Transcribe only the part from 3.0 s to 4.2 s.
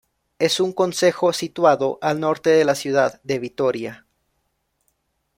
de Vitoria.